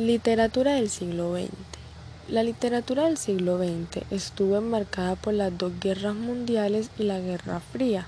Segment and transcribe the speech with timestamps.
[0.00, 1.50] Literatura del siglo XX.
[2.30, 7.60] La literatura del siglo XX estuvo enmarcada por las dos guerras mundiales y la Guerra
[7.60, 8.06] Fría.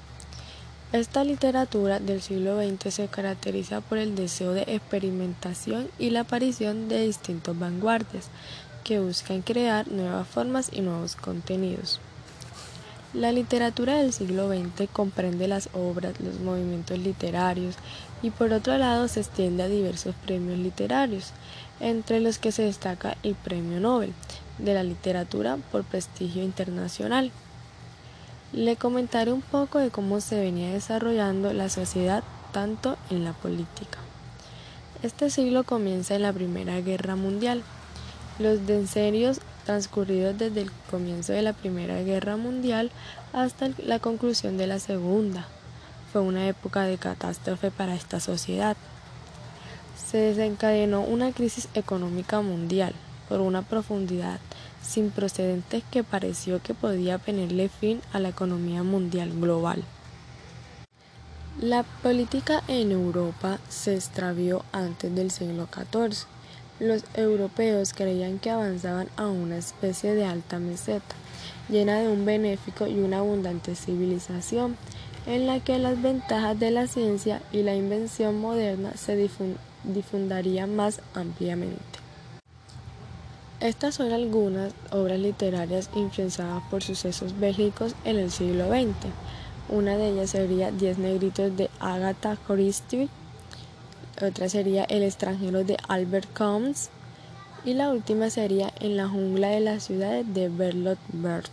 [0.95, 6.89] Esta literatura del siglo XX se caracteriza por el deseo de experimentación y la aparición
[6.89, 8.31] de distintos vanguardias
[8.85, 12.01] que buscan crear nuevas formas y nuevos contenidos.
[13.15, 17.75] La literatura del siglo XX comprende las obras, los movimientos literarios
[18.23, 21.33] y por otro lado se extiende a diversos premios literarios,
[21.79, 24.15] entre los que se destaca el Premio Nobel
[24.57, 27.31] de la Literatura por prestigio internacional.
[28.55, 33.99] Le comentaré un poco de cómo se venía desarrollando la sociedad tanto en la política.
[35.03, 37.63] Este siglo comienza en la Primera Guerra Mundial.
[38.39, 42.91] Los denserios transcurridos desde el comienzo de la Primera Guerra Mundial
[43.33, 45.47] hasta la conclusión de la Segunda.
[46.13, 48.77] Fue una época de catástrofe para esta sociedad.
[49.97, 52.93] Se desencadenó una crisis económica mundial
[53.29, 54.41] por una profundidad
[54.83, 59.83] sin precedentes que pareció que podía ponerle fin a la economía mundial global.
[61.61, 66.27] La política en Europa se extravió antes del siglo XIV
[66.83, 71.15] los europeos creían que avanzaban a una especie de alta meseta,
[71.69, 74.77] llena de un benéfico y una abundante civilización,
[75.27, 79.17] en la que las ventajas de la ciencia y la invención moderna se
[79.85, 82.03] difundirían más ampliamente.
[83.61, 89.13] Estas son algunas obras literarias influenciadas por sucesos bélicos en el siglo XX.
[89.69, 93.09] Una de ellas sería Diez negritos de Agatha Christie,
[94.21, 96.89] otra sería El extranjero de Albert Camus
[97.65, 101.51] y la última sería En la jungla de las ciudades de Bertolt Brecht.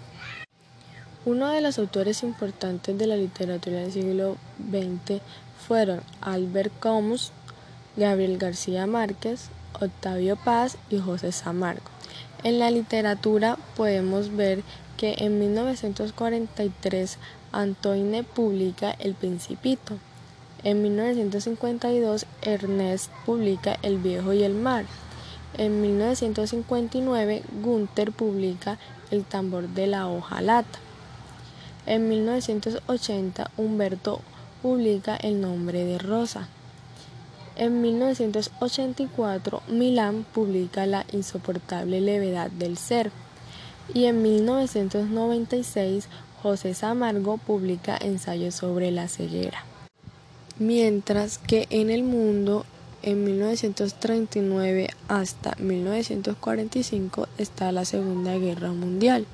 [1.25, 4.37] Uno de los autores importantes de la literatura del siglo
[4.71, 5.21] XX
[5.67, 7.31] fueron Albert Camus,
[7.97, 11.83] Gabriel García Márquez, Octavio Paz y José Samargo.
[12.43, 14.63] En la literatura podemos ver
[14.97, 17.17] que en 1943
[17.51, 19.97] Antoine publica El Principito,
[20.65, 24.85] en 1952, Ernest publica El viejo y el mar.
[25.57, 28.77] En 1959, Gunther publica
[29.09, 30.79] El tambor de la hojalata.
[31.85, 34.19] En 1980, Humberto
[34.61, 36.49] publica El nombre de Rosa.
[37.55, 43.11] En 1984, Milán publica La insoportable levedad del ser.
[43.93, 46.09] Y en 1996,
[46.43, 49.68] José Samargo publica Ensayo sobre la ceguera
[50.59, 52.65] mientras que en el mundo
[53.01, 59.25] en 1939 hasta 1945 está la Segunda Guerra Mundial.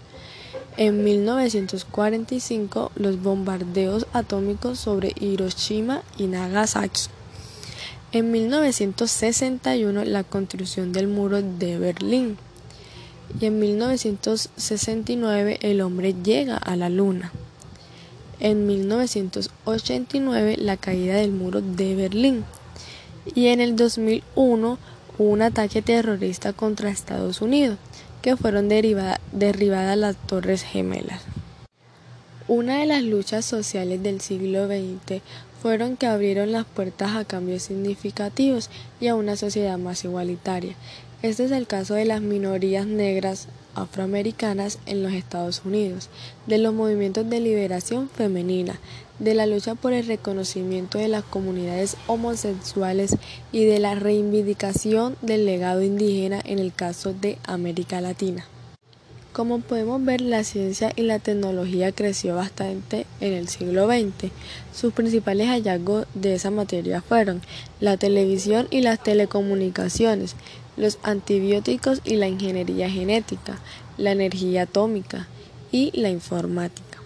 [0.77, 7.01] En 1945 los bombardeos atómicos sobre Hiroshima y Nagasaki.
[8.11, 12.37] En 1961 la construcción del muro de Berlín.
[13.41, 17.31] Y en 1969 el hombre llega a la luna
[18.39, 22.45] en 1989 la caída del muro de Berlín
[23.33, 24.77] y en el 2001
[25.17, 27.77] hubo un ataque terrorista contra Estados Unidos
[28.21, 31.21] que fueron derribadas las Torres Gemelas.
[32.47, 35.21] Una de las luchas sociales del siglo XX
[35.65, 40.75] fueron que abrieron las puertas a cambios significativos y a una sociedad más igualitaria.
[41.23, 46.09] Este es el caso de las minorías negras, afroamericanas en los Estados Unidos,
[46.45, 48.79] de los movimientos de liberación femenina,
[49.17, 53.17] de la lucha por el reconocimiento de las comunidades homosexuales
[53.51, 58.45] y de la reivindicación del legado indígena en el caso de América Latina.
[59.35, 64.31] Como podemos ver, la ciencia y la tecnología creció bastante en el siglo XX.
[64.73, 67.41] Sus principales hallazgos de esa materia fueron
[67.81, 70.37] la televisión y las telecomunicaciones,
[70.77, 73.59] los antibióticos y la ingeniería genética,
[73.97, 75.27] la energía atómica
[75.69, 76.99] y la informática.